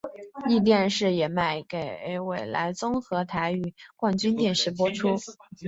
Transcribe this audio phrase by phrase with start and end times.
[0.47, 5.15] 壹电视也卖给纬来综合台与冠军电视播出。